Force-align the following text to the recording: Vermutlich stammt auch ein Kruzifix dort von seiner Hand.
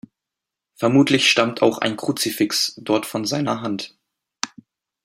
Vermutlich 0.73 1.29
stammt 1.29 1.61
auch 1.61 1.77
ein 1.77 1.95
Kruzifix 1.95 2.73
dort 2.77 3.05
von 3.05 3.23
seiner 3.23 3.61
Hand. 3.61 3.95